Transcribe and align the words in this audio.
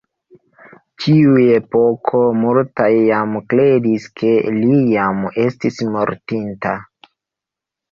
Tiuepoke, 1.03 2.21
multaj 2.45 2.89
jam 3.09 3.37
kredis 3.53 4.09
ke 4.23 4.33
li 4.57 4.81
jam 4.97 5.23
estis 5.47 5.81
mortinta. 5.99 6.77